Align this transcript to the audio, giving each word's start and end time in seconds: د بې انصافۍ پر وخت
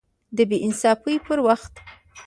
د 0.37 0.39
بې 0.49 0.57
انصافۍ 0.65 1.15
پر 1.25 1.39
وخت 1.47 1.73